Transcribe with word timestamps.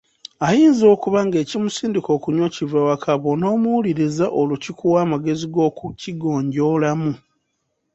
Ayinza 0.47 0.85
okuba 0.95 1.19
ng’ekimusindika 1.25 2.09
okunywa 2.17 2.47
kiva 2.55 2.79
waka, 2.87 3.11
bw’onoomuwuliriza 3.21 4.25
olwo 4.39 4.55
kikuwa 4.63 4.97
amagezi 5.05 5.45
g’okukigonjoolamu. 5.53 7.11